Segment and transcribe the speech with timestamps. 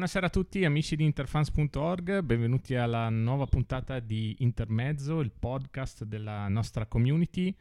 [0.00, 6.48] Buonasera a tutti amici di interfans.org, benvenuti alla nuova puntata di Intermezzo, il podcast della
[6.48, 7.54] nostra community.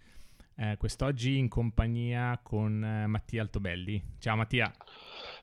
[0.55, 4.01] Eh, quest'oggi in compagnia con eh, Mattia Altobelli.
[4.19, 4.71] Ciao Mattia.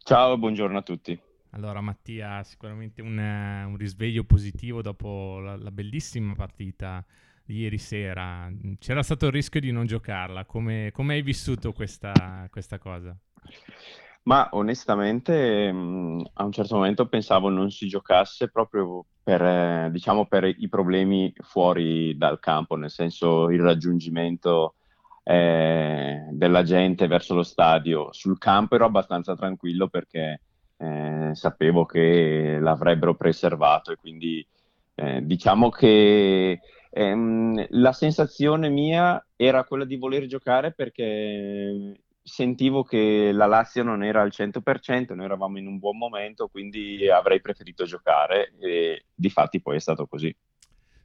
[0.07, 1.21] Ciao, buongiorno a tutti.
[1.51, 7.05] Allora Mattia, sicuramente un, eh, un risveglio positivo dopo la, la, bellissima partita
[7.45, 8.49] di ieri sera.
[8.79, 13.19] C'era stato il rischio di non giocarla, come, come hai vissuto questa, questa cosa?
[14.23, 20.27] Ma onestamente, mh, a un certo momento pensavo non si giocasse proprio per, eh, diciamo,
[20.27, 24.75] per i problemi fuori dal campo, nel senso il raggiungimento
[25.29, 28.13] eh, della gente verso lo stadio.
[28.13, 30.41] Sul campo ero abbastanza tranquillo perché
[30.77, 34.47] eh, sapevo che l'avrebbero preservato e quindi
[34.95, 43.31] eh, diciamo che ehm, la sensazione mia era quella di voler giocare perché sentivo che
[43.33, 47.85] la Lazio non era al 100%, noi eravamo in un buon momento, quindi avrei preferito
[47.85, 50.35] giocare e di fatti poi è stato così.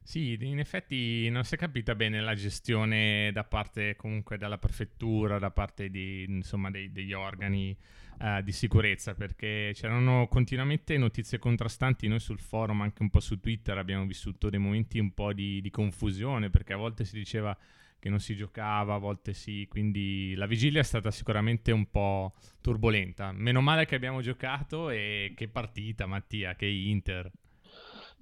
[0.04, 5.38] Sì, in effetti non si è capita bene la gestione da parte comunque della prefettura,
[5.38, 7.74] da parte di, insomma, dei, degli organi
[8.18, 12.08] uh, di sicurezza, perché c'erano continuamente notizie contrastanti.
[12.08, 15.60] Noi sul forum, anche un po' su Twitter, abbiamo vissuto dei momenti un po' di,
[15.60, 17.56] di confusione, perché a volte si diceva
[17.98, 22.34] che non si giocava, a volte sì, quindi la vigilia è stata sicuramente un po'
[22.60, 23.30] turbolenta.
[23.30, 27.30] Meno male che abbiamo giocato e che partita, Mattia, che Inter.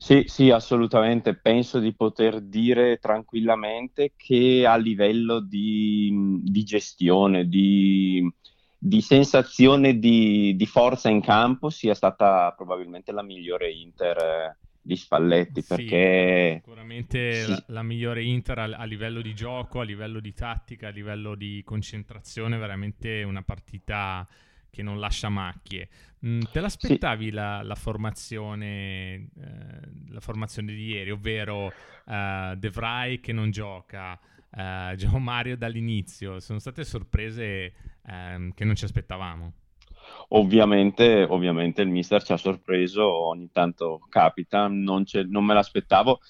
[0.02, 1.34] Sì, sì, assolutamente.
[1.34, 8.26] Penso di poter dire tranquillamente che a livello di, di gestione, di,
[8.78, 14.96] di sensazione di, di, forza in campo sia stata probabilmente la migliore Inter eh, di
[14.96, 17.50] Spalletti perché sicuramente sì.
[17.50, 21.34] la, la, migliore Inter a, a, livello di gioco, a livello di tattica, a livello
[21.34, 24.26] di concentrazione, veramente una partita
[24.70, 25.88] che non lascia macchie.
[26.24, 27.30] Mm, te l'aspettavi sì.
[27.30, 29.28] la, la, formazione, eh,
[30.08, 31.72] la formazione di ieri, ovvero
[32.06, 34.18] eh, De Vrij che non gioca,
[34.54, 36.40] eh, Gio Mario dall'inizio?
[36.40, 37.72] Sono state sorprese
[38.06, 39.52] ehm, che non ci aspettavamo.
[40.28, 46.20] Ovviamente, ovviamente il mister ci ha sorpreso, ogni tanto capita, non, non me l'aspettavo.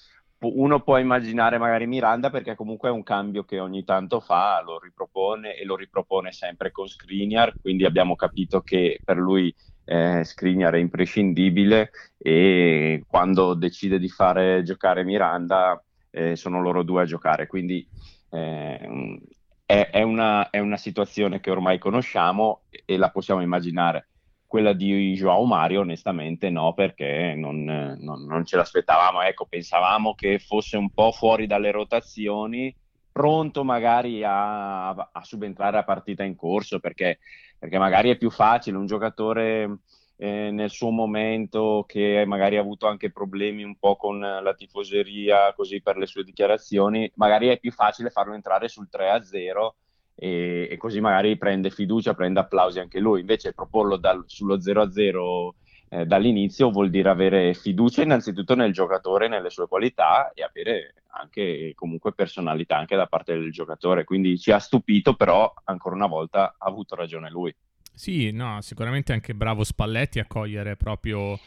[0.43, 4.79] Uno può immaginare magari Miranda perché comunque è un cambio che ogni tanto fa, lo
[4.79, 9.53] ripropone e lo ripropone sempre con Skriniar, quindi abbiamo capito che per lui
[9.85, 15.79] eh, Skriniar è imprescindibile e quando decide di fare giocare Miranda
[16.09, 17.87] eh, sono loro due a giocare, quindi
[18.31, 19.19] eh,
[19.63, 24.07] è, è, una, è, una, situazione che ormai conosciamo e la possiamo immaginare.
[24.51, 29.21] Quella di Joao Mario, onestamente, no, perché non, non, non ce l'aspettavamo.
[29.21, 32.75] Ecco, pensavamo che fosse un po' fuori dalle rotazioni,
[33.13, 37.19] pronto magari a, a subentrare a partita in corso, perché,
[37.57, 39.77] perché magari è più facile un giocatore
[40.17, 45.53] eh, nel suo momento, che magari ha avuto anche problemi un po' con la tifoseria,
[45.53, 49.75] così per le sue dichiarazioni, magari è più facile farlo entrare sul 3-0
[50.23, 53.21] e, e così magari prende fiducia, prende applausi anche lui.
[53.21, 55.49] Invece proporlo dal, sullo 0-0
[55.89, 61.73] eh, dall'inizio vuol dire avere fiducia innanzitutto nel giocatore, nelle sue qualità e avere anche
[61.73, 64.03] comunque personalità anche da parte del giocatore.
[64.03, 67.53] Quindi ci ha stupito, però ancora una volta ha avuto ragione lui.
[67.91, 71.37] Sì, no, sicuramente anche bravo Spalletti a cogliere proprio uh,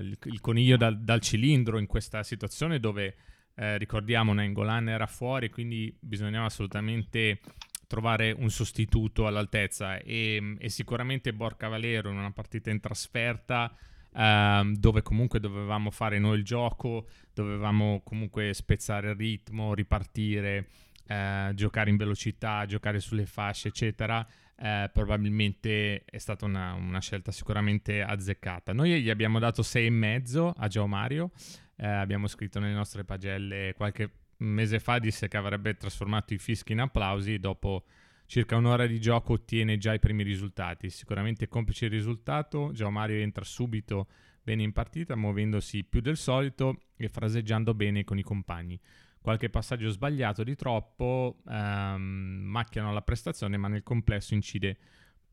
[0.00, 3.14] il, il, coniglio dal, dal, cilindro in questa situazione dove,
[3.54, 7.40] eh, ricordiamo, Nengolan era fuori, quindi bisognava assolutamente
[7.88, 13.74] trovare un sostituto all'altezza e, e sicuramente Borca Valero in una partita in trasferta
[14.12, 20.68] uh, dove comunque dovevamo fare noi il gioco, dovevamo comunque spezzare il ritmo, ripartire,
[21.08, 24.24] uh, giocare in velocità, giocare sulle fasce, eccetera
[24.60, 28.72] eh, probabilmente è stata una, una, scelta sicuramente azzeccata.
[28.72, 31.30] Noi gli abbiamo dato 6,5 a Gio Mario,
[31.76, 36.72] eh, abbiamo scritto nelle nostre pagelle qualche mese fa, disse che avrebbe trasformato i fischi
[36.72, 37.84] in applausi, dopo
[38.26, 40.90] circa un'ora di gioco ottiene già i primi risultati.
[40.90, 44.08] Sicuramente complice il risultato, Gio Mario entra subito
[44.42, 48.80] bene in partita, muovendosi più del solito e fraseggiando bene con i compagni
[49.20, 54.78] qualche passaggio sbagliato di troppo ehm, macchiano la prestazione, ma nel complesso incide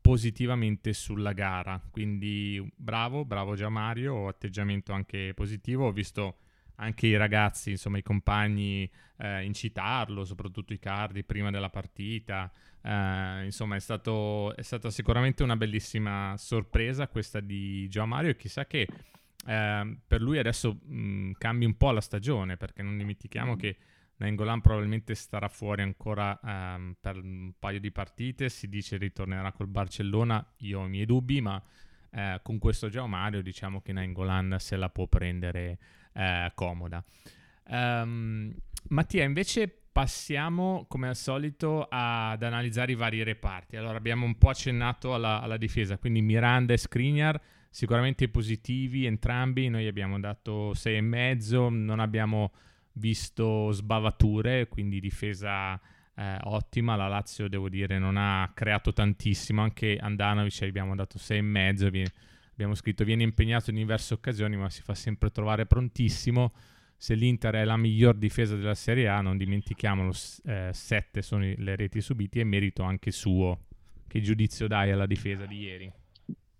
[0.00, 1.80] positivamente sulla gara.
[1.90, 5.86] Quindi bravo, bravo già Mario, atteggiamento anche positivo.
[5.86, 6.36] Ho visto
[6.76, 12.50] anche i ragazzi, insomma i compagni, eh, incitarlo, soprattutto i cardi prima della partita.
[12.82, 18.36] Eh, insomma è, stato, è, stata sicuramente una bellissima sorpresa questa di Gio Mario e
[18.36, 18.86] chissà che
[19.46, 23.76] eh, per lui adesso mh, cambi un po' la stagione perché non dimentichiamo che
[24.18, 29.66] Nengolan probabilmente starà fuori ancora um, per un paio di partite, si dice ritornerà col
[29.66, 31.62] Barcellona, io ho i miei dubbi, ma
[32.16, 35.78] eh, con questo Gio Mario diciamo che Nengolan se la può prendere
[36.14, 37.04] eh, comoda.
[37.68, 38.54] Um,
[38.88, 43.76] Mattia, invece passiamo come al solito ad analizzare i vari reparti.
[43.76, 49.68] Allora abbiamo un po' accennato alla, alla difesa, quindi Miranda e Skriniar sicuramente positivi entrambi,
[49.68, 52.52] noi abbiamo dato 6,5, non abbiamo
[52.92, 55.78] visto sbavature, quindi difesa
[56.16, 56.96] eh, ottima.
[56.96, 59.62] La Lazio, devo dire, non ha creato tantissimo.
[59.62, 61.88] Anche Andanovic abbiamo dato 6,5.
[61.90, 62.12] Viene,
[62.52, 66.52] abbiamo scritto viene impegnato in diverse occasioni, ma si fa sempre trovare prontissimo.
[66.98, 70.72] Se l'Inter è la miglior difesa della Serie A, non dimentichiamolo, 7
[71.12, 73.64] eh, sono le reti subite e merito anche suo.
[74.08, 75.92] Che giudizio dai alla difesa di ieri?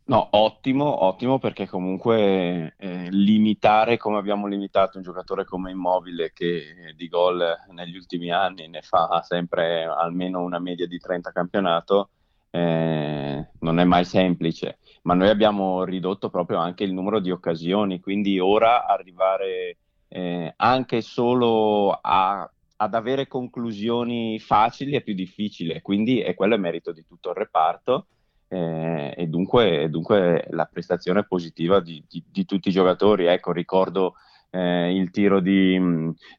[0.08, 6.94] No, ottimo, ottimo perché comunque eh, limitare come abbiamo limitato un giocatore come Immobile che
[6.94, 12.11] di gol negli ultimi anni ne fa sempre almeno una media di 30 campionato
[12.50, 17.99] eh, non è mai semplice, ma noi abbiamo ridotto proprio anche il numero di occasioni,
[17.99, 26.20] quindi ora arrivare eh, anche solo a, ad avere conclusioni facili è più difficile, quindi
[26.20, 28.06] è quello è merito di tutto il reparto
[28.48, 33.26] eh, e dunque, dunque, la prestazione positiva di, di, di tutti i giocatori.
[33.26, 34.14] Ecco, ricordo
[34.50, 35.78] eh, il tiro di,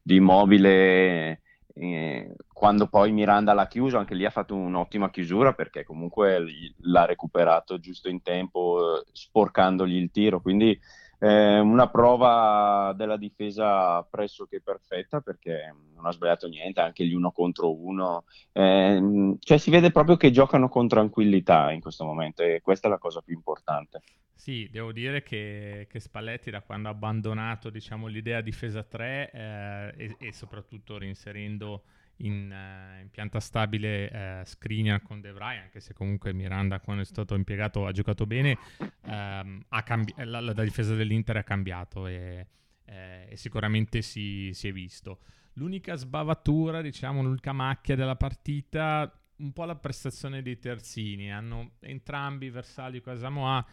[0.01, 1.41] di Immobile
[1.79, 6.43] eh, quando poi Miranda l'ha chiuso, anche lì ha fatto un'ottima chiusura perché comunque
[6.79, 10.41] l'ha recuperato giusto in tempo, sporcandogli il tiro.
[10.41, 10.77] Quindi
[11.19, 17.31] eh, una prova della difesa pressoché perfetta perché non ha sbagliato niente, anche gli uno
[17.31, 18.25] contro uno.
[18.51, 22.89] Eh, cioè si vede proprio che giocano con tranquillità in questo momento e questa è
[22.89, 24.01] la cosa più importante.
[24.33, 29.93] Sì, devo dire che, che Spalletti da quando ha abbandonato diciamo, l'idea difesa 3 eh,
[29.97, 31.83] e, e soprattutto reinserendo
[32.17, 37.01] in, uh, in pianta stabile uh, Skriniar con De Vrij, anche se comunque Miranda quando
[37.01, 38.57] è stato impiegato ha giocato bene,
[39.03, 42.47] um, cambi- la, la, difesa dell'Inter ha cambiato e,
[42.85, 45.19] eh, e sicuramente si, si, è visto.
[45.53, 52.49] L'unica sbavatura, diciamo, l'unica macchia della partita, un po' la prestazione dei terzini, hanno entrambi,
[52.49, 53.65] Versali e Casamoa,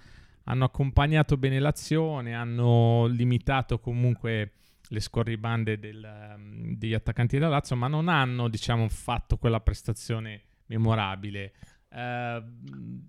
[0.44, 4.52] hanno accompagnato bene l'azione, hanno limitato comunque
[4.88, 10.42] le scorribande del, um, degli attaccanti della Lazio, ma non hanno, diciamo, fatto quella prestazione
[10.66, 11.52] memorabile.
[11.94, 12.42] Uh,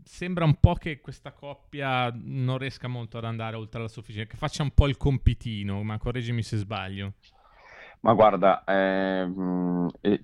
[0.04, 4.38] sembra un po' che questa coppia non riesca molto ad andare oltre la sufficienza, che
[4.38, 7.14] faccia un po' il compitino, ma correggimi se sbaglio.
[8.02, 9.28] Ma guarda, eh,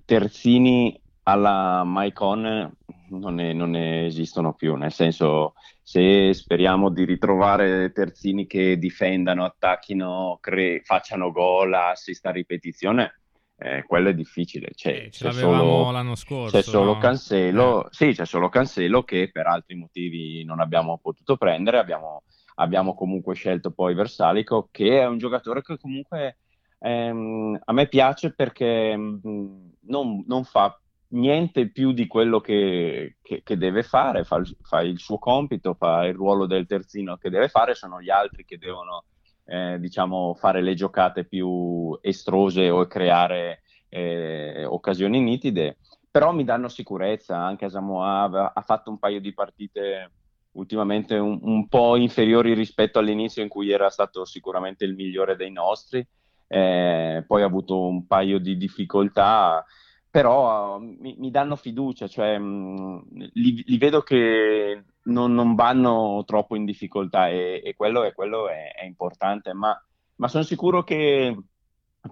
[0.04, 2.74] Terzini alla Maicon
[3.10, 9.44] non, è, non ne esistono più, nel senso se speriamo di ritrovare terzini che difendano,
[9.44, 13.20] attacchino, cre- facciano gol, assist a ripetizione,
[13.56, 14.70] eh, quello è difficile.
[14.74, 16.56] C'è, eh, ce c'è solo, l'anno scorso.
[16.56, 16.98] C'è solo no?
[16.98, 17.88] Cancelo, eh.
[17.90, 22.22] sì, c'è solo Cancelo che per altri motivi non abbiamo potuto prendere, abbiamo,
[22.56, 26.38] abbiamo comunque scelto poi Versalico che è un giocatore che comunque
[26.78, 30.76] ehm, a me piace perché mh, mm, non, non fa
[31.12, 35.74] niente più di quello che, che, che deve fare, fa il, fa il, suo compito,
[35.74, 39.04] fa il ruolo del terzino che deve fare, sono gli altri che devono
[39.44, 45.78] eh, diciamo, fare le giocate più estrose o creare eh, occasioni nitide,
[46.10, 50.10] però mi danno sicurezza, anche Samoa ha fatto un paio di partite
[50.52, 55.50] ultimamente un, un, po' inferiori rispetto all'inizio in cui era stato sicuramente il migliore dei
[55.50, 56.06] nostri,
[56.46, 59.64] eh, poi ha avuto un paio di difficoltà
[60.12, 66.22] però mi, mi, danno fiducia, cioè mh, mm, li, li, vedo che non, non, vanno
[66.26, 69.74] troppo in difficoltà e, e quello, è, quello è, è, importante, ma,
[70.16, 71.34] ma sono sicuro che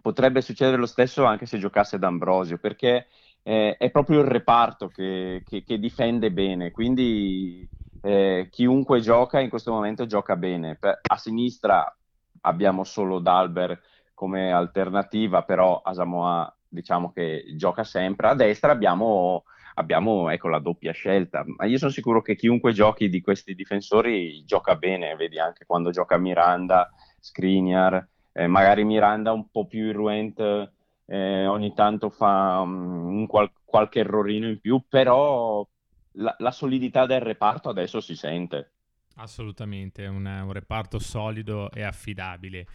[0.01, 3.09] potrebbe succedere lo stesso anche se giocasse D'Ambrosio, perché
[3.43, 7.69] eh, è proprio il reparto che, che, che difende bene, quindi
[8.01, 10.75] eh, chiunque gioca in questo momento gioca bene.
[10.77, 11.95] Per, a sinistra
[12.43, 13.79] abbiamo solo Dalber
[14.15, 18.29] come alternativa, però Asamoah diciamo che gioca sempre.
[18.29, 23.09] A destra abbiamo, abbiamo ecco, la doppia scelta, ma io sono sicuro che chiunque giochi
[23.09, 29.51] di questi difensori gioca bene, vedi anche quando gioca Miranda, Skriniar, eh, magari Miranda un
[29.51, 30.73] po' più irruente,
[31.07, 35.67] eh, ogni tanto fa um, qual- qualche errorino in più, però
[36.13, 38.73] la, la, solidità del reparto adesso si sente.
[39.17, 42.67] Assolutamente, è un, un reparto solido e affidabile.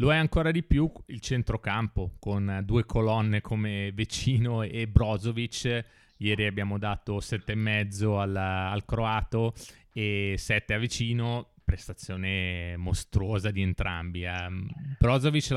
[0.00, 5.84] Lo è ancora di più il centrocampo con due colonne come Vecino e Brozovic.
[6.18, 9.54] Ieri abbiamo dato 7,5 al, al croato
[9.92, 14.22] e 7 a Vicino prestazione mostruosa di entrambi.
[14.22, 14.48] Eh.
[14.98, 15.52] Brozovic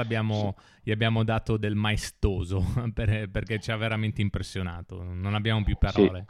[0.81, 6.25] gli abbiamo dato del maestoso per, perché ci ha veramente impressionato, non abbiamo più parole.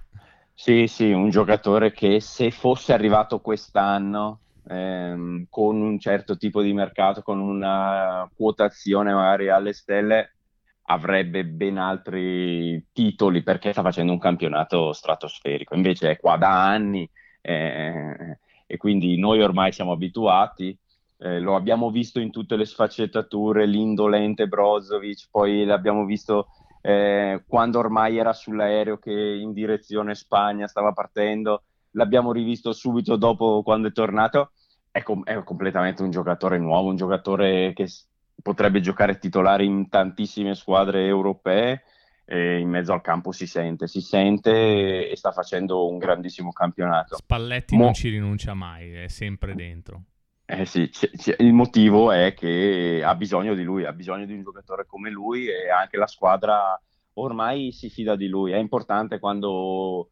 [0.53, 0.85] Sì.
[0.85, 6.73] sì, sì, un giocatore che se fosse arrivato quest'anno ehm, con un certo tipo di
[6.73, 10.35] mercato, con una quotazione magari alle stelle,
[10.83, 15.75] avrebbe ben altri titoli perché sta facendo un campionato stratosferico.
[15.75, 17.09] Invece è qua da anni.
[17.41, 18.37] Eh,
[18.71, 20.77] e quindi noi ormai siamo abituati.
[21.17, 26.47] Eh, lo abbiamo visto in tutte le sfaccettature, l'indolente Brozovic, poi l'abbiamo visto
[26.81, 33.63] eh, quando ormai era sull'aereo che in direzione Spagna stava partendo, l'abbiamo rivisto subito dopo
[33.63, 34.51] quando è tornato.
[34.89, 38.05] È, com- è completamente un giocatore nuovo, un giocatore che s-
[38.41, 41.83] potrebbe giocare titolare in tantissime squadre europee
[42.31, 47.17] in mezzo al campo si sente, si sente e sta facendo un grandissimo campionato.
[47.17, 50.03] Spalletti Mo- non ci rinuncia mai, è sempre dentro.
[50.45, 54.33] Eh sì, c- c- il motivo è che ha bisogno di lui, ha bisogno di
[54.33, 56.81] un giocatore come lui e anche la squadra
[57.15, 58.51] ormai si fida di lui.
[58.53, 60.09] È importante quando,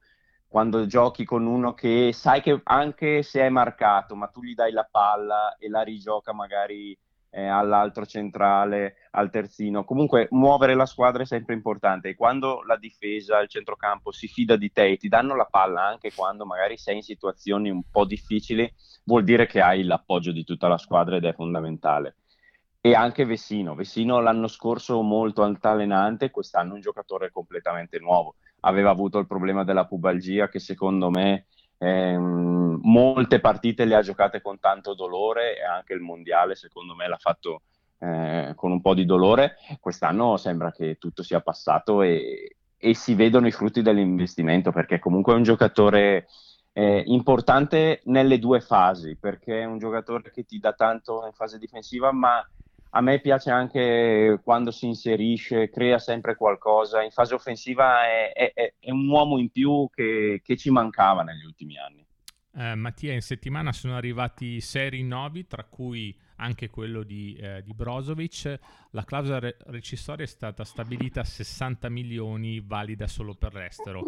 [0.50, 4.72] quando giochi con uno che sai che anche se è marcato, ma tu gli dai
[4.72, 6.98] la palla e la rigioca magari
[7.30, 9.86] eh, all'altro centrale, al terzino.
[9.86, 14.56] Comunque muovere la squadra è sempre importante e quando la difesa, il centrocampo si fida
[14.56, 18.06] di te e ti danno la palla anche quando magari sei in situazioni un po'
[18.06, 22.16] difficili, vuol dire che hai l'appoggio di tutta la squadra ed è fondamentale.
[22.82, 28.36] E anche Vessino, Vessino l'anno scorso molto altalenante, quest'anno un giocatore completamente nuovo.
[28.62, 31.46] Aveva avuto il problema della pubalgia che secondo me
[31.78, 37.08] eh, molte partite le ha giocate con tanto dolore e anche il mondiale secondo me
[37.08, 37.62] l'ha fatto
[38.00, 39.56] eh, con un po' di dolore.
[39.80, 45.34] Quest'anno sembra che tutto sia passato e, e si vedono i frutti dell'investimento perché comunque
[45.34, 46.28] è un giocatore
[46.74, 51.58] eh, importante nelle due fasi perché è un giocatore che ti dà tanto in fase
[51.58, 52.46] difensiva ma
[52.92, 57.04] a me piace anche quando si inserisce, crea sempre qualcosa.
[57.04, 61.46] In fase offensiva è, è, è un uomo in più che, che, ci mancava negli
[61.46, 62.06] ultimi anni.
[62.56, 67.74] Eh, Mattia, in settimana sono arrivati sei rinnovi, tra cui anche quello di, eh, di
[67.74, 68.60] Brozovic.
[68.92, 74.04] La clausola re- recessoria è stata stabilita a 60 milioni, valida solo per l'estero.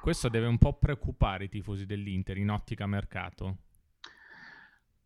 [0.00, 3.56] Questo deve un po' preoccupare i tifosi dell'Inter in ottica mercato.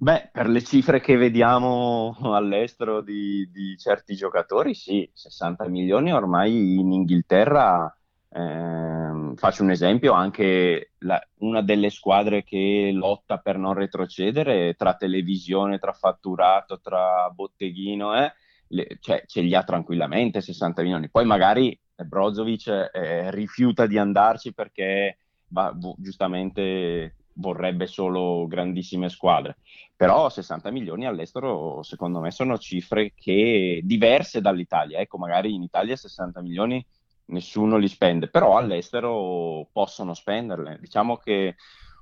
[0.02, 6.78] Beh, per le cifre che vediamo all'estero di, di certi giocatori, sì, 60 milioni ormai
[6.78, 7.94] in Inghilterra,
[8.30, 14.94] eh, faccio un esempio, anche la, una delle squadre che lotta per non retrocedere tra
[14.94, 18.32] televisione, tra fatturato, tra botteghino, eh,
[18.68, 21.10] le, cioè, ce li ha tranquillamente 60 milioni.
[21.10, 29.56] Poi magari Brozovic eh, rifiuta di andarci perché va, giustamente vorrebbe solo grandissime squadre,
[29.96, 35.96] però 60 milioni all'estero secondo me sono cifre che diverse dall'Italia, ecco magari in Italia
[35.96, 36.84] 60 milioni
[37.26, 41.56] nessuno li spende, però all'estero possono spenderle, diciamo che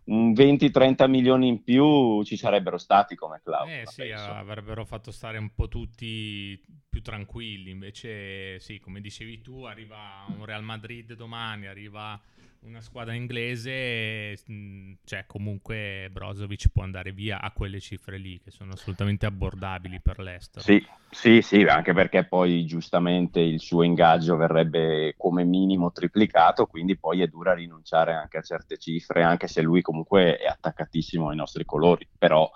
[0.08, 3.68] un 20-30 milioni in più ci sarebbero stati come club.
[3.68, 4.30] Eh sì, penso.
[4.30, 10.44] avrebbero fatto stare un po' tutti più tranquilli, invece sì, come dicevi tu, arriva un
[10.44, 12.18] Real Madrid domani, arriva
[12.62, 18.50] una squadra inglese, mm, cioè comunque Brozovic può andare via a quelle cifre lì che
[18.50, 20.64] sono assolutamente abbordabili per l'estero.
[20.64, 26.98] Sì, sì, sì, anche perché poi giustamente il suo ingaggio verrebbe come minimo triplicato, quindi
[26.98, 31.36] poi è dura rinunciare anche a certe cifre, anche se lui comunque è attaccatissimo ai
[31.36, 32.50] nostri colori, però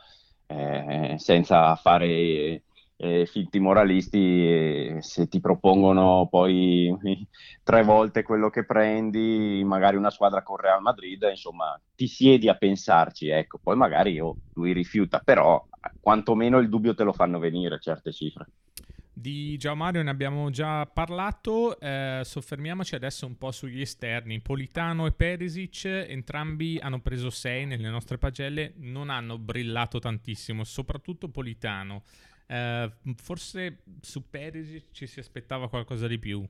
[0.46, 2.62] eh, senza fare
[3.02, 6.96] eh, finti moralisti, se ti propongono poi
[7.64, 12.54] tre volte quello che prendi, magari una squadra con Real Madrid, insomma, ti siedi a
[12.54, 15.66] pensarci, ecco, poi magari oh, lui rifiuta, però
[16.00, 18.46] quantomeno il dubbio te lo fanno venire certe cifre.
[19.12, 24.40] Di Gianmario ne abbiamo già parlato, eh, soffermiamoci adesso un po' sugli esterni.
[24.40, 31.28] Politano e Perisic, entrambi hanno preso 6 nelle nostre pagelle, non hanno brillato tantissimo, soprattutto
[31.28, 32.04] Politano.
[32.46, 36.46] Eh, forse su Perisic ci si aspettava qualcosa di più.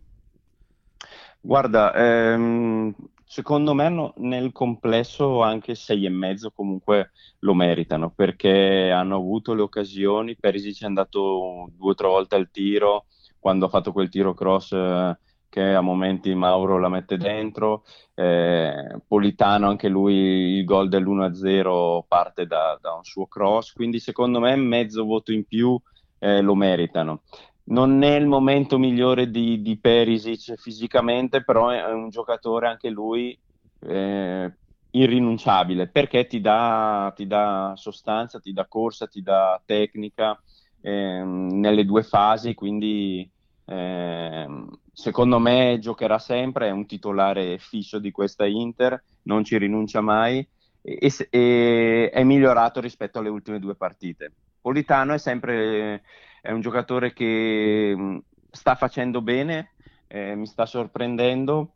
[1.41, 2.95] Guarda, ehm,
[3.25, 9.55] secondo me no, nel complesso anche sei e mezzo comunque lo meritano perché hanno avuto
[9.55, 10.37] le occasioni.
[10.37, 13.07] Perisic è andato due o tre volte al tiro
[13.39, 15.19] quando ha fatto quel tiro cross eh,
[15.53, 17.85] che a momenti Mauro la mette dentro.
[18.15, 20.15] Eh, Politano, anche lui,
[20.57, 23.73] il gol dell'1-0 parte da, da un suo cross.
[23.75, 25.79] Quindi secondo me mezzo voto in più
[26.21, 27.25] eh, lo meritano.
[27.65, 33.39] Non è il momento migliore di, di Perisic fisicamente, però è un giocatore anche lui
[33.81, 34.57] eh,
[34.93, 40.43] irrinunciabile perché ti dà, ti dà, sostanza, ti dà corsa, ti dà tecnica
[40.81, 43.31] ehm, nelle due fasi, quindi
[43.67, 50.01] ehm, secondo me giocherà sempre, è un titolare fisso di questa Inter, non ci rinuncia
[50.01, 50.47] mai
[50.83, 54.33] e, e è migliorato rispetto alle ultime due partite.
[54.61, 56.03] Politano è sempre
[56.41, 59.73] è un giocatore che sta facendo bene,
[60.09, 61.75] eh, mi sta sorprendendo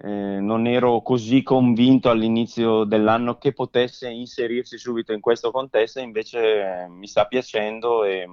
[0.00, 6.84] eh, non ero così convinto all'inizio dell'anno che potesse inserirsi subito in questo contesto, invece
[6.84, 8.24] eh, mi sta piacendo e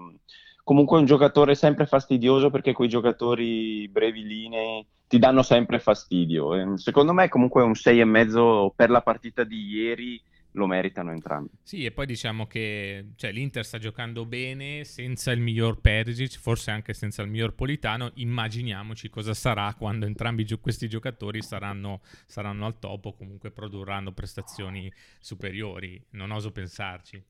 [0.65, 6.75] comunque un giocatore sempre fastidioso perché quei giocatori brevi linee ti danno sempre fastidio.
[6.77, 10.19] Secondo me comunque un 6,5 per la partita di ieri
[10.53, 11.51] lo meritano entrambi.
[11.62, 16.72] Sì, e poi diciamo che cioè, l'Inter sta giocando bene senza il miglior Perisic, forse
[16.72, 18.12] anche senza il miglior Politano.
[18.15, 24.13] Immaginiamoci cosa sarà quando entrambi gio- questi giocatori saranno, saranno al top o comunque produrranno
[24.13, 26.03] prestazioni superiori.
[26.12, 27.24] Non oso pensarci.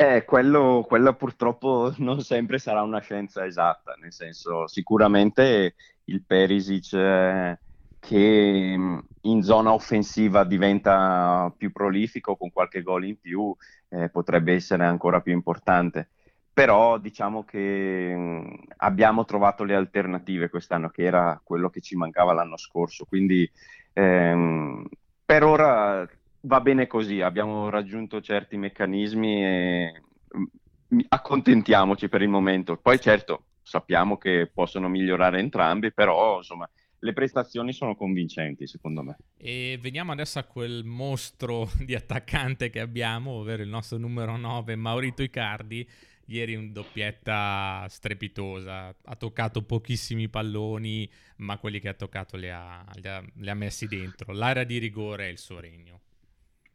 [0.00, 5.74] Eh, quello, quello, purtroppo non sempre sarà una scienza esatta, nel senso sicuramente
[6.04, 7.58] il Perisic eh,
[7.98, 13.52] che mm, in zona offensiva diventa più prolifico con qualche gol in più,
[13.88, 16.10] eh, potrebbe essere ancora più importante.
[16.52, 21.96] Però diciamo che mh, mm, abbiamo trovato le alternative quest'anno, che era quello che ci
[21.96, 23.04] mancava l'anno scorso.
[23.04, 23.50] Quindi
[23.94, 24.86] ehm,
[25.24, 26.08] per ora
[26.40, 30.02] va bene così, abbiamo raggiunto certi meccanismi e
[30.36, 32.76] mm, accontentiamoci per il momento.
[32.76, 36.68] Poi certo sappiamo che possono migliorare entrambi, però insomma
[37.00, 39.18] le prestazioni sono convincenti, secondo me.
[39.36, 44.76] E veniamo adesso a quel mostro di attaccante che abbiamo, ovvero il nostro numero 9,
[44.76, 45.88] Maurito Icardi.
[46.30, 52.84] Ieri un doppietta strepitosa, ha toccato pochissimi palloni, ma quelli che ha toccato li ha,
[53.00, 54.34] li ha, li ha messi dentro.
[54.34, 56.00] L'area di rigore è il suo regno.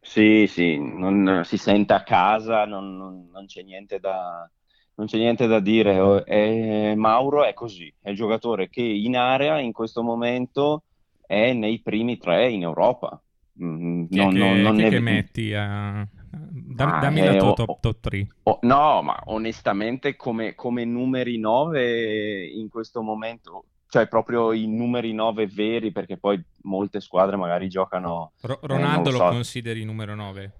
[0.04, 4.48] Sì, sì, non, si sente a casa, non, non, non c'è niente da,
[4.96, 6.22] non c'è niente da dire.
[6.24, 10.84] È, Mauro è così, è il giocatore che in area in questo momento
[11.26, 13.18] è nei primi tre in Europa.
[13.62, 14.88] Mm, non, che, non, non che, ne...
[14.90, 16.06] che metti a...
[16.30, 18.26] Da, dammi la tua top, top 3.
[18.42, 23.64] Oh, no, ma onestamente come, come numeri 9 in questo momento,
[23.94, 28.32] cioè proprio i numeri 9 veri, perché poi molte squadre magari giocano...
[28.40, 29.28] Ro- Ronaldo eh, lo, so.
[29.28, 30.52] consideri numero 9?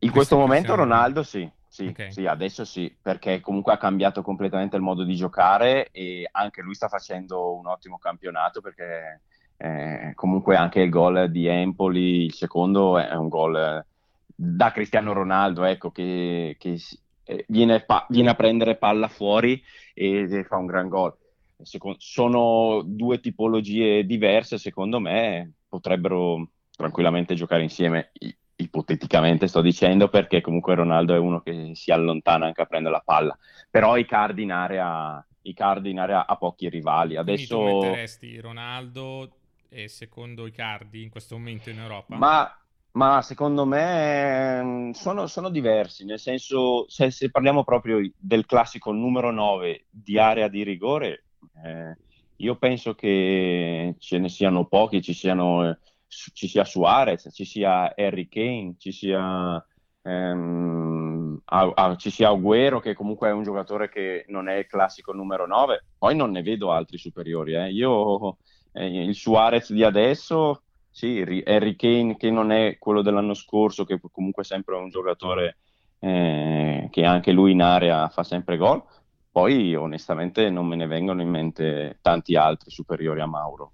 [0.00, 2.12] In questo momento Ronaldo sì, sì, okay.
[2.12, 6.74] sì, adesso sì, perché comunque ha cambiato completamente il modo di giocare e anche lui
[6.74, 9.22] sta facendo un ottimo campionato perché
[9.56, 13.82] eh, comunque anche il gol di Empoli, il secondo è un gol
[14.26, 16.78] da Cristiano Ronaldo, ecco, che, che
[17.24, 19.62] eh, viene, pa- viene, a prendere palla fuori
[19.94, 21.16] e fa un gran gol.
[21.62, 28.12] Secondo, sono due tipologie diverse, secondo me potrebbero tranquillamente giocare insieme
[28.60, 33.02] ipoteticamente sto dicendo perché comunque Ronaldo è uno che si allontana anche a prendere la
[33.04, 33.36] palla,
[33.70, 37.16] però i cardi in area, i cardi in area ha pochi rivali.
[37.16, 39.30] Adesso Quindi tu metteresti Ronaldo
[39.68, 42.16] e secondo i cardi in questo momento in Europa?
[42.16, 42.58] Ma,
[42.92, 48.92] ma secondo me mm, sono, sono, diversi, nel senso se, se, parliamo proprio del classico
[48.92, 51.24] numero 9 di area di rigore,
[51.64, 51.96] eh,
[52.36, 55.78] io penso che ce ne siano pochi, ci siano...
[56.12, 59.64] Ci sia Suarez, ci sia Harry Kane, ci sia,
[60.02, 64.66] ehm, a, a, ci sia Agüero che comunque è un giocatore che non è il
[64.66, 67.54] classico numero 9, poi non ne vedo altri superiori.
[67.54, 67.70] Eh.
[67.70, 68.38] Io
[68.72, 74.00] eh, il Suarez di adesso, sì, Harry Kane che non è quello dell'anno scorso, che
[74.10, 75.58] comunque è sempre un giocatore
[76.00, 78.82] eh, che anche lui in area fa sempre gol.
[79.30, 83.72] Poi onestamente non me ne vengono in mente tanti altri superiori a Mauro.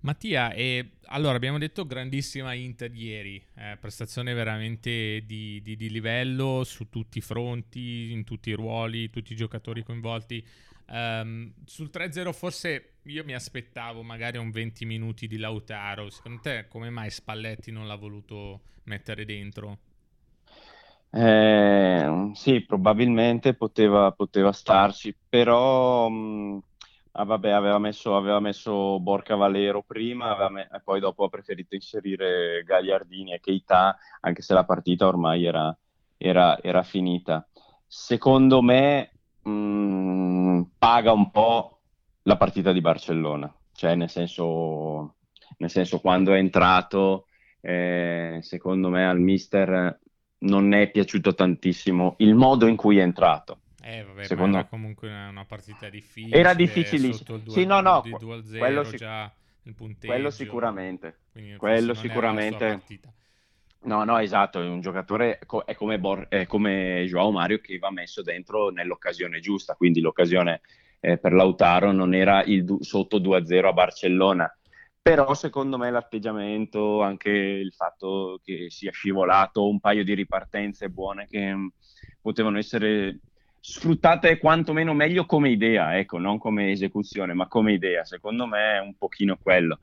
[0.00, 6.62] Mattia, e allora abbiamo detto grandissima Inter ieri, eh, prestazione veramente di, di, di, livello
[6.62, 10.46] su tutti i fronti, in tutti i ruoli, tutti i giocatori coinvolti.
[10.88, 16.66] Um, sul 3-0 forse io mi aspettavo magari un 20 minuti di Lautaro, secondo te
[16.68, 19.78] come mai Spalletti non l'ha voluto mettere dentro?
[21.10, 26.08] Eh, sì, probabilmente poteva, poteva starci, però...
[26.08, 26.60] Mh
[27.18, 31.74] Ah, vabbè, aveva messo, aveva messo Borca Valero prima me- e poi dopo ha preferito
[31.74, 35.74] inserire Gagliardini e Keita, anche se la partita ormai era,
[36.18, 37.48] era, era finita.
[37.86, 41.80] Secondo me mh, mm, paga un po'
[42.24, 45.14] la partita di Barcellona, cioè nel senso,
[45.56, 47.28] nel senso quando è entrato,
[47.62, 49.98] eh, secondo me al mister
[50.38, 54.58] non è piaciuto tantissimo il modo in cui è entrato Eh, vabbè, Secondo...
[54.58, 56.36] era comunque una, una, partita difficile.
[56.36, 57.40] Era difficilissimo.
[57.46, 59.30] Sì, no, no, quello, sic-
[59.98, 61.18] quello sicuramente.
[61.56, 62.82] quello sicuramente.
[63.86, 67.90] No, no, esatto, è un giocatore, è come, Bor- è come Joao Mario che va
[67.92, 70.60] messo dentro nell'occasione giusta, quindi l'occasione
[70.98, 74.58] eh, per Lautaro non era il du- sotto 2-0 a Barcellona,
[75.06, 81.28] però secondo me l'atteggiamento, anche il fatto che sia scivolato, un paio di ripartenze buone
[81.30, 81.72] che mh,
[82.20, 83.20] potevano essere
[83.60, 88.80] sfruttate quantomeno meglio come idea, ecco, non come esecuzione, ma come idea, secondo me è
[88.80, 89.78] un pochino quello.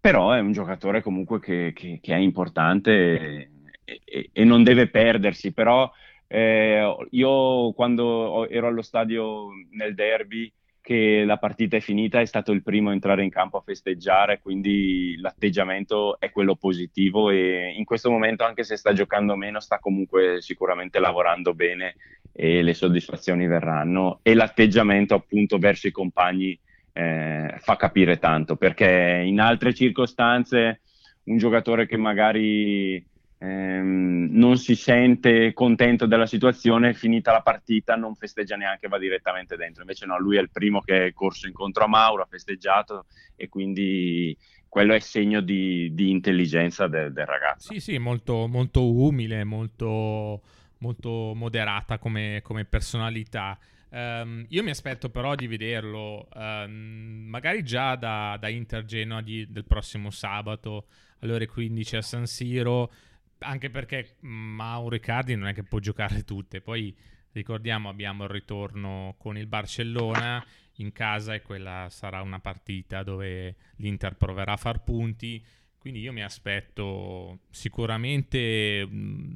[0.00, 3.48] Però è un giocatore comunque che, che, che è importante
[3.84, 5.88] e, e, e, non deve perdersi, però
[6.26, 10.52] eh, io quando ero allo stadio nel derby
[10.86, 14.38] che la partita è finita è stato il primo a entrare in campo a festeggiare,
[14.38, 19.80] quindi l'atteggiamento è quello positivo e in questo momento anche se sta giocando meno sta
[19.80, 21.96] comunque sicuramente lavorando bene
[22.30, 24.20] e le soddisfazioni verranno.
[24.22, 26.56] E l'atteggiamento appunto verso i compagni
[26.92, 30.82] eh, fa capire tanto, perché in altre circostanze
[31.24, 33.04] un giocatore che magari
[33.46, 39.56] ehm, non si sente contento della situazione, finita la partita non festeggia neanche, va direttamente
[39.56, 39.82] dentro.
[39.82, 43.06] Invece no, lui è il primo che è corso incontro a Mauro, ha festeggiato
[43.36, 44.36] e quindi
[44.68, 47.72] quello è segno di, di intelligenza de, del ragazzo.
[47.72, 50.42] Sì, sì, molto, molto umile, molto,
[50.78, 53.58] molto moderata come, come personalità.
[53.88, 59.46] Um, io mi aspetto però di vederlo um, magari già da, da Inter Genoa di,
[59.48, 60.86] del prossimo sabato
[61.20, 62.90] alle ore 15 a San Siro,
[63.38, 66.60] anche perché Mauro Riccardi non è che può giocare tutte.
[66.60, 66.96] Poi
[67.32, 70.44] ricordiamo abbiamo il ritorno con il Barcellona
[70.78, 75.44] in casa e quella sarà una partita dove l'Inter proverà a far punti.
[75.78, 78.88] Quindi io mi aspetto sicuramente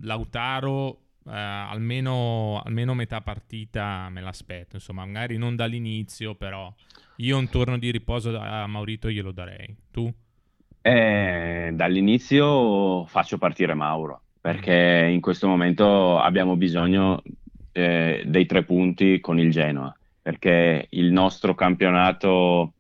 [0.03, 6.75] Lautaro Uh, almeno, almeno, metà partita me l'aspetto, insomma, magari non dall'inizio, però
[7.17, 9.77] io un turno di riposo a Maurito glielo darei.
[9.91, 10.13] Tu?
[10.83, 17.23] Eh, dall'inizio faccio partire Mauro, perché in questo momento abbiamo bisogno
[17.73, 22.73] eh, dei tre punti con il Genoa, perché il nostro campionato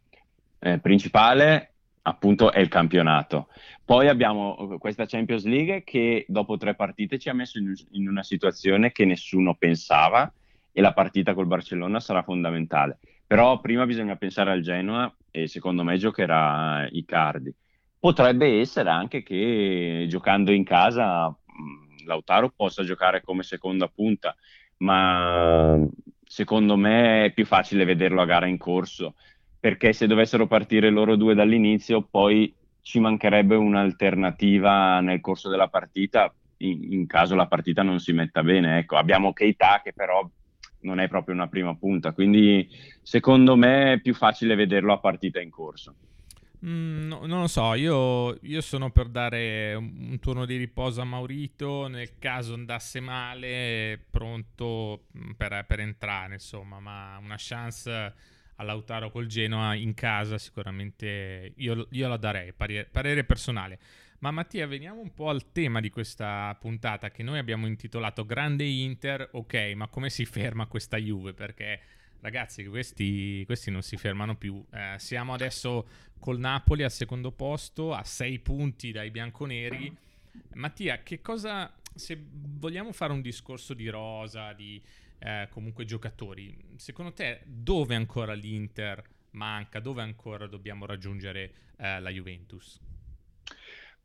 [0.60, 3.48] eh, principale appunto è il campionato.
[3.84, 8.22] Poi abbiamo questa Champions League che dopo tre partite ci ha messo in, in, una
[8.22, 10.32] situazione che nessuno pensava
[10.72, 12.98] e la partita col Barcellona sarà fondamentale.
[13.26, 17.54] Però prima bisogna pensare al Genoa e secondo me giocherà Icardi.
[18.00, 21.32] Potrebbe essere anche che giocando in casa
[22.06, 24.34] Lautaro possa giocare come seconda punta,
[24.78, 25.78] ma
[26.24, 29.14] secondo me è più facile vederlo a gara in corso
[29.60, 36.34] perché se dovessero partire loro due dall'inizio, poi ci mancherebbe un'alternativa nel corso della partita
[36.58, 38.78] in, in caso la partita non si metta bene.
[38.78, 40.26] Ecco, abbiamo Keita che però
[40.80, 42.66] non è proprio una prima punta, quindi
[43.02, 45.94] secondo me è più facile vederlo a partita in corso.
[46.64, 51.04] Mm, no, non lo so, io, io, sono per dare un, turno di riposo a
[51.04, 55.06] Maurito nel caso andasse male, pronto
[55.38, 61.86] per, per entrare, insomma, ma una chance a Lautaro col Genoa in casa sicuramente io,
[61.92, 63.78] io la darei, parere, parere personale.
[64.18, 68.64] Ma Mattia, veniamo un po' al tema di questa puntata che noi abbiamo intitolato Grande
[68.64, 71.32] Inter, ok, ma come si ferma questa Juve?
[71.32, 71.80] Perché
[72.20, 74.64] ragazzi, questi, questi non si fermano più.
[74.72, 75.86] Eh, siamo adesso
[76.18, 79.94] col Napoli al secondo posto, a sei punti dai bianconeri.
[80.54, 84.80] Mattia, che cosa, se vogliamo fare un discorso di rosa, di
[85.18, 86.56] eh, comunque giocatori.
[86.76, 89.02] Secondo te dove ancora l'Inter
[89.32, 89.80] manca?
[89.80, 92.80] Dove ancora dobbiamo raggiungere eh, la Juventus?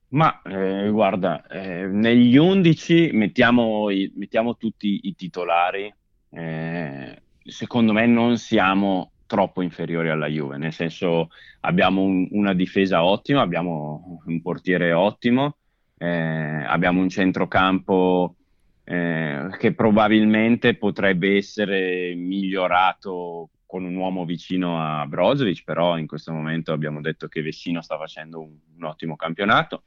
[0.09, 5.93] Ma eh, guarda, eh, negli 11 mettiamo, mettiamo, tutti i titolari.
[6.29, 11.29] Eh, secondo me non siamo troppo inferiori alla Juve, nel senso
[11.61, 15.57] abbiamo un, una difesa ottima, abbiamo un portiere ottimo,
[15.97, 18.35] eh, abbiamo un centrocampo
[18.83, 26.31] eh, che probabilmente potrebbe essere migliorato con un uomo vicino a Brozovic, però in questo
[26.31, 29.83] momento abbiamo detto che Vecino sta facendo un, un ottimo campionato.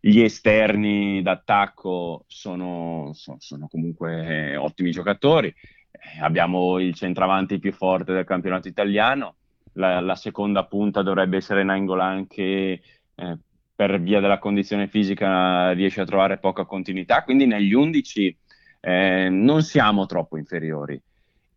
[0.00, 5.52] Gli esterni d'attacco sono, sono, sono comunque eh, ottimi giocatori.
[6.20, 9.36] Abbiamo il centravanti più forte del campionato italiano.
[9.74, 12.82] La, la seconda punta dovrebbe essere Nangolan che
[13.14, 13.38] eh,
[13.74, 17.22] per via della condizione fisica riesce a trovare poca continuità.
[17.22, 18.36] Quindi negli 11
[18.80, 21.00] eh, non siamo troppo inferiori.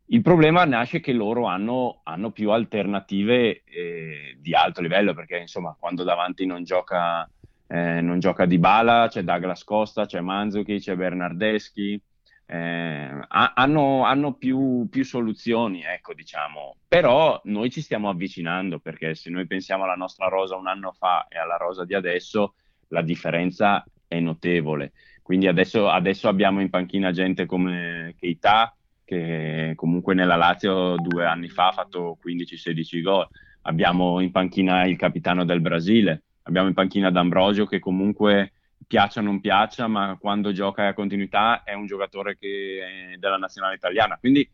[0.07, 5.75] Il problema nasce che loro hanno, hanno più alternative eh, di alto livello, perché insomma
[5.77, 7.27] quando davanti non gioca,
[7.67, 11.99] eh, non gioca Dybala, c'è Douglas Costa, c'è Manzuki, c'è Bernardeschi,
[12.47, 16.75] eh, hanno, hanno più, più, soluzioni, ecco, diciamo.
[16.87, 21.27] Però noi ci stiamo avvicinando perché se noi pensiamo alla nostra rosa un anno fa
[21.27, 22.53] e alla rosa di adesso,
[22.89, 24.93] la differenza è notevole.
[25.21, 31.49] Quindi adesso, adesso abbiamo in panchina gente come Keita, che comunque nella Lazio due anni
[31.49, 33.27] fa ha fatto 15-16 gol.
[33.63, 38.53] Abbiamo in panchina il capitano del Brasile, abbiamo in panchina D'Ambrosio che comunque
[38.87, 43.37] piaccia o non piaccia, ma quando gioca a continuità è un giocatore che è della
[43.37, 44.17] nazionale italiana.
[44.17, 44.49] Quindi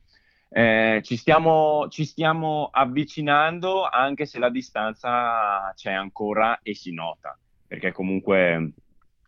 [0.50, 7.38] eh, ci, stiamo, ci stiamo avvicinando anche se la distanza c'è ancora e si nota,
[7.68, 8.74] perché comunque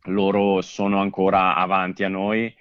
[0.08, 2.54] loro sono ancora avanti a noi,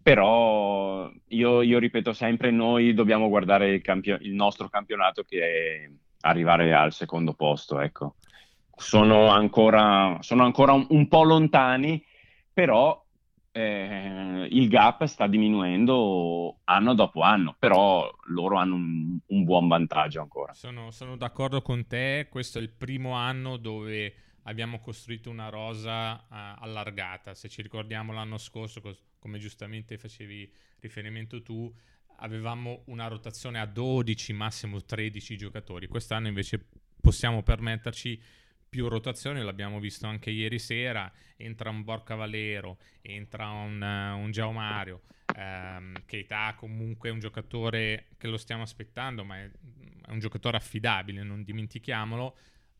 [0.00, 5.90] però io, io ripeto sempre, noi dobbiamo guardare il, campio- il, nostro campionato che è
[6.20, 8.14] arrivare al secondo posto, ecco.
[8.76, 12.04] Sono ancora, sono ancora un, un, po' lontani,
[12.52, 13.02] però
[13.52, 20.20] eh, il gap sta diminuendo anno dopo anno, però loro hanno un, un buon vantaggio
[20.20, 20.52] ancora.
[20.52, 26.14] Sono, sono d'accordo con te, questo è il primo anno dove abbiamo costruito una rosa
[26.14, 27.34] uh, allargata.
[27.34, 31.72] Se ci ricordiamo l'anno scorso, cos- come giustamente facevi riferimento tu,
[32.18, 35.86] avevamo una rotazione a 12, massimo 13 giocatori.
[35.88, 36.68] Quest'anno invece
[37.00, 38.20] possiamo permetterci
[38.68, 44.30] più rotazioni, l'abbiamo visto anche ieri sera, entra un Borca Valero, entra un, uh, un
[44.30, 45.02] Giao Mario,
[45.36, 49.50] um, Keita comunque è un giocatore che lo stiamo aspettando, ma è,
[50.06, 52.36] è un giocatore affidabile, non dimentichiamolo,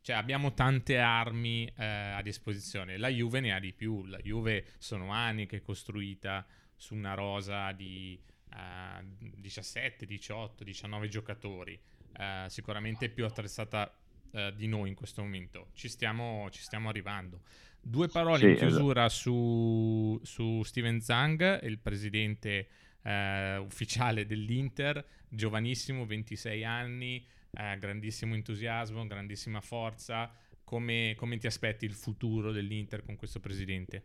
[0.07, 2.97] cioè abbiamo tante armi eh, a disposizione.
[2.97, 4.05] La Juve ne ha di più.
[4.05, 6.47] La Juve sono anni che è costruita
[6.77, 8.17] su una rosa di
[8.53, 11.77] eh, 17, 18, 19 giocatori.
[12.17, 13.93] Eh, sicuramente più attrezzata
[14.37, 15.69] eh, di noi in questo momento.
[15.73, 17.41] Ci stiamo, ci stiamo arrivando.
[17.81, 19.21] Due parole sì, in chiusura esatto.
[19.21, 22.69] su, su Steven Zang, il presidente
[23.03, 27.25] eh, ufficiale dell'Inter, giovanissimo, 26 anni
[27.59, 30.31] eh, grandissimo entusiasmo, grandissima forza.
[30.63, 34.03] Come, come ti aspetti il futuro dell'Inter con questo presidente?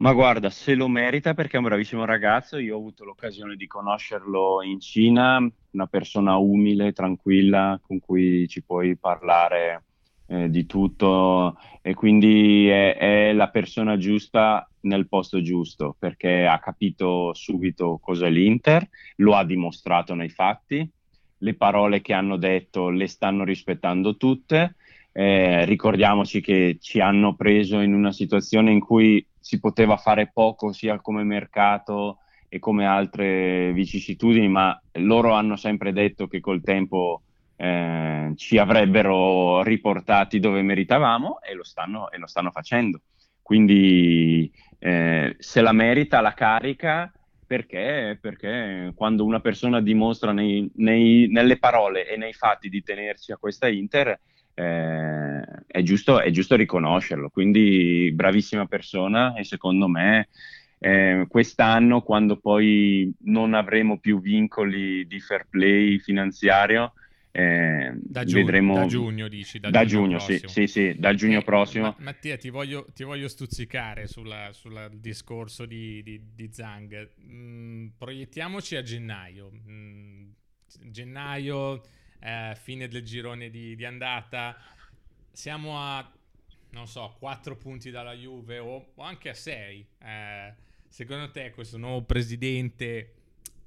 [0.00, 2.56] Ma guarda, se lo merita perché è un bravissimo ragazzo.
[2.56, 8.62] Io ho avuto l'occasione di conoscerlo in Cina, una persona umile, tranquilla, con cui ci
[8.62, 9.84] puoi parlare
[10.28, 16.58] eh, di tutto e quindi è, è, la persona giusta nel posto giusto perché ha
[16.60, 20.90] capito subito cos'è l'Inter, lo ha dimostrato nei fatti
[21.42, 24.76] le parole che hanno detto le stanno rispettando tutte.
[25.12, 30.72] Eh, ricordiamoci che ci hanno preso in una situazione in cui si poteva fare poco
[30.72, 37.22] sia come mercato e come altre vicissitudini, ma loro hanno sempre detto che col tempo
[37.56, 43.00] eh, ci avrebbero riportati dove meritavamo e lo stanno, e lo stanno facendo.
[43.42, 47.12] Quindi eh, se la merita la carica
[47.50, 48.16] perché?
[48.20, 53.38] Perché quando una persona dimostra nei, nei, nelle parole e nei fatti di tenersi a
[53.38, 54.20] questa Inter,
[54.60, 57.30] eh, è, giusto, è, giusto, riconoscerlo.
[57.30, 60.28] Quindi bravissima persona e secondo me
[60.78, 66.92] eh, quest'anno, quando poi non avremo più vincoli di fair play finanziario,
[67.32, 68.74] eh, da, giugno, vedremo...
[68.74, 71.84] da giugno dici da, da giugno, giugno sì, sì, sì, dal giugno eh, prossimo.
[71.84, 78.76] Ma, Mattia ti voglio, ti voglio stuzzicare sul discorso di, di, di Zang mm, proiettiamoci
[78.76, 79.50] a gennaio.
[79.70, 80.28] Mm,
[80.90, 81.80] gennaio
[82.20, 84.56] eh, fine del girone di, di, andata
[85.32, 86.10] siamo a
[86.70, 90.54] non so 4 punti dalla Juve o, o anche a 6 eh,
[90.88, 93.14] secondo te questo nuovo presidente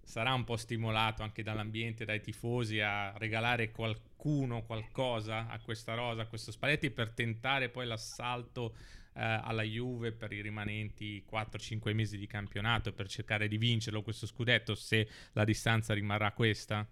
[0.03, 6.23] sarà un po' stimolato anche dall'ambiente, dai tifosi a regalare qualcuno, qualcosa a questa rosa,
[6.23, 8.75] a questo Spalletti per tentare poi l'assalto
[9.13, 14.27] eh, alla Juve per i rimanenti 4-5 mesi di campionato per cercare di vincerlo questo
[14.27, 16.87] scudetto se la distanza rimarrà questa?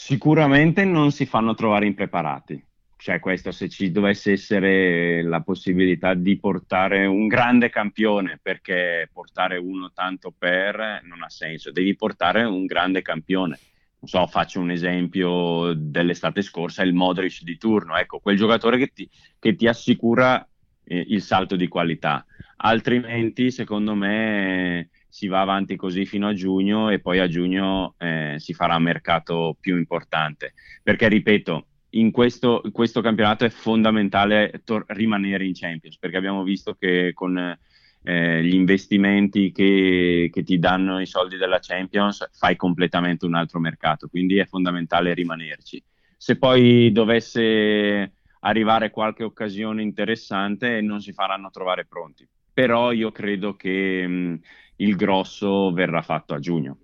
[0.00, 2.66] Sicuramente non si fanno trovare impreparati
[2.98, 9.56] cioè questo se ci dovesse essere la possibilità di portare un grande campione, perché portare
[9.56, 13.58] uno tanto per non ha senso, devi portare un grande campione.
[14.00, 18.88] Non so, faccio un esempio dell'estate scorsa, il Modric di turno, ecco, quel giocatore che
[18.88, 19.08] ti,
[19.38, 20.46] che ti assicura
[20.84, 22.26] eh, il salto di qualità.
[22.56, 28.36] Altrimenti, secondo me, si va avanti così fino a giugno e poi a giugno eh,
[28.38, 30.54] si farà un mercato più importante.
[30.82, 36.74] Perché, ripeto, in questo, questo, campionato è fondamentale tor- rimanere in Champions perché abbiamo visto
[36.74, 37.58] che con
[38.02, 43.58] eh, gli investimenti che, che, ti danno i soldi della Champions fai completamente un altro
[43.58, 45.82] mercato, quindi è fondamentale rimanerci.
[46.16, 53.54] Se poi dovesse arrivare qualche occasione interessante non si faranno trovare pronti però io credo
[53.54, 54.40] che mh,
[54.78, 56.78] il grosso verrà fatto a giugno.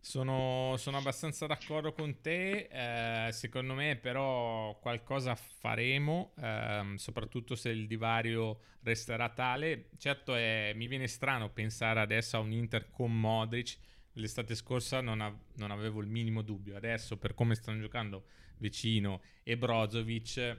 [0.00, 7.68] Sono, sono, abbastanza d'accordo con te, eh, secondo me però qualcosa faremo, ehm, soprattutto se
[7.68, 9.90] il divario resterà tale.
[9.98, 13.78] Certo è, mi viene strano pensare adesso a un Inter con Modric,
[14.14, 18.24] l'estate scorsa non, av- non avevo il minimo dubbio, adesso per come stanno giocando
[18.58, 20.58] vicino e Brozovic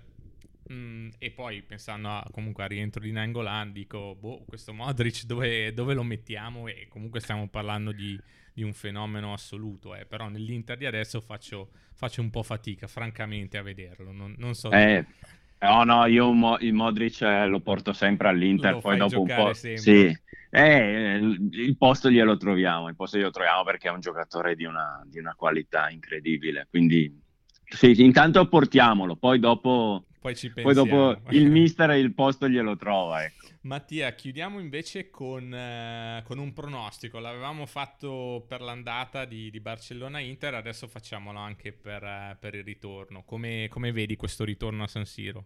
[0.71, 5.73] Mm, e poi pensando a, comunque al rientro di Nangolan, dico, boh, questo Modric dove,
[5.73, 6.67] dove, lo mettiamo?
[6.67, 8.19] E comunque stiamo parlando di,
[8.51, 10.05] di un fenomeno assoluto, eh.
[10.05, 14.11] però nell'Inter di adesso faccio, faccio, un po' fatica, francamente, a vederlo.
[14.11, 14.71] Non, non so.
[14.71, 15.05] Eh,
[15.59, 19.27] no, no, io Mo- il Modric eh, lo porto sempre all'Inter, lo poi dopo un
[19.27, 19.53] po'...
[19.53, 19.81] Sempre.
[19.81, 21.19] Sì, eh,
[21.51, 25.19] il posto glielo troviamo, il posto glielo troviamo perché è un giocatore di una, di
[25.19, 27.21] una qualità incredibile, quindi
[27.67, 30.89] sì, intanto portiamolo, poi dopo poi ci pensiamo.
[30.89, 33.23] Poi dopo il mister e il posto glielo trova.
[33.23, 33.45] Ecco.
[33.61, 37.19] Mattia, chiudiamo invece con, eh, con, un pronostico.
[37.19, 43.21] L'avevamo fatto per l'andata di, di Barcellona-Inter, adesso facciamolo anche per, eh, per il ritorno.
[43.23, 45.45] Come, come, vedi questo ritorno a San Siro?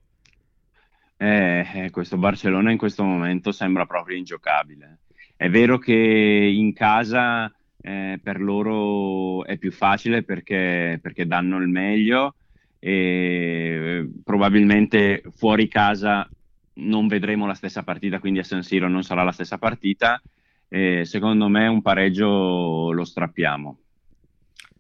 [1.18, 5.00] Eh, eh, questo Barcellona in questo momento sembra proprio ingiocabile.
[5.36, 11.68] È vero che in casa eh, per loro è più facile perché, perché danno il
[11.68, 12.36] meglio
[12.80, 16.28] e probabilmente fuori casa
[16.76, 20.22] non vedremo la stessa partita, quindi a San Siro non sarà la stessa partita.
[20.68, 23.80] E secondo me un pareggio lo strappiamo,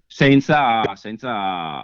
[0.05, 1.83] senza, senza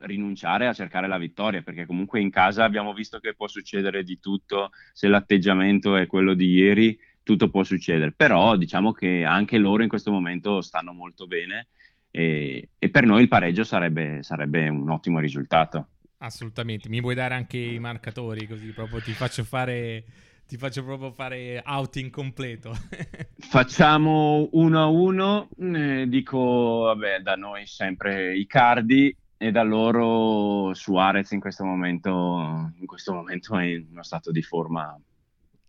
[0.00, 4.20] rinunciare a cercare la vittoria, perché comunque in casa abbiamo visto che può succedere di
[4.20, 9.82] tutto, se l'atteggiamento è quello di ieri, tutto può succedere, però diciamo che anche loro
[9.82, 11.68] in questo momento stanno molto bene
[12.10, 15.88] e, e per noi il pareggio sarebbe, sarebbe un ottimo risultato.
[16.18, 20.04] Assolutamente, mi vuoi dare anche i marcatori così proprio ti faccio fare
[20.48, 22.74] ti faccio proprio fare outing completo.
[23.36, 30.72] Facciamo uno a uno, eh, dico vabbè da noi sempre i cardi e da loro
[30.72, 34.98] Suarez in questo momento in questo momento è in uno stato di forma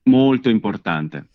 [0.03, 1.27] molto importante.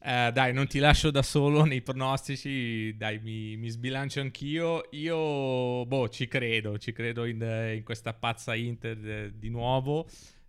[0.00, 4.88] Eh, dai, non ti lascio da solo nei pronostici, dai, mi, mi sbilancio anch'io.
[4.92, 7.40] Io, boh, ci credo, ci credo in,
[7.74, 10.06] in questa pazza Inter eh, di nuovo.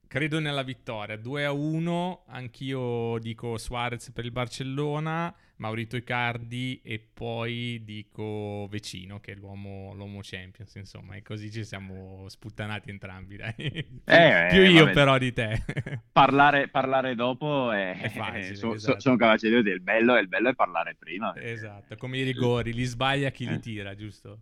[0.10, 7.00] Credo nella vittoria, 2 a 1, anch'io dico Suarez per il Barcellona, Maurito Icardi e
[7.14, 13.38] poi dico Vecino che è l'uomo, l'uomo Champions, insomma, e così ci siamo sputtanati entrambi,
[13.38, 13.54] dai.
[14.06, 14.94] Eh, Più io vabbè.
[14.94, 15.62] però di te.
[16.12, 19.00] parlare, parlare dopo è, è facile, so, esatto.
[19.00, 21.36] sono capace di dire, il bello, il bello è parlare prima.
[21.36, 23.52] Esatto, come i rigori, li sbaglia chi eh.
[23.52, 24.40] li tira, giusto?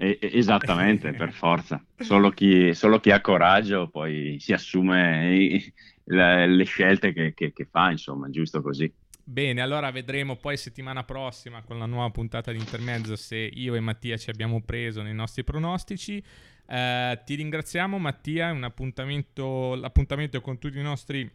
[0.00, 1.82] Esattamente, per forza.
[1.98, 5.72] Solo chi, solo chi, ha coraggio poi si assume
[6.04, 8.92] le, le scelte che, che, che, fa, insomma, giusto così.
[9.22, 13.80] Bene, allora vedremo poi settimana prossima con la nuova puntata di intermezzo se io e
[13.80, 16.22] Mattia ci abbiamo preso nei nostri pronostici.
[16.66, 21.30] Eh, ti ringraziamo Mattia, è un appuntamento, l'appuntamento con tutti i nostri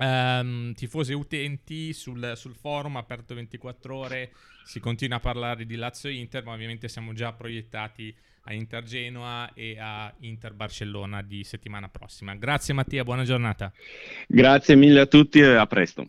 [0.00, 4.32] Um, tifosi utenti sul, sul, forum aperto 24 ore
[4.64, 9.50] si continua a parlare di Lazio Inter ma ovviamente siamo già proiettati a Inter Genoa
[9.52, 12.34] e a Inter Barcellona di settimana prossima.
[12.34, 13.70] Grazie Mattia buona giornata.
[14.26, 16.06] Grazie mille a tutti e a presto